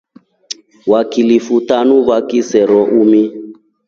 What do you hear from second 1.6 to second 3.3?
tanu na vakisero umi.